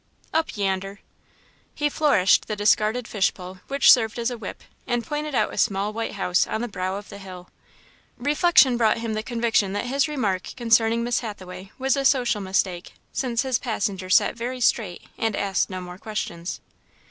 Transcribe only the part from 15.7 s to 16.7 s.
more questions.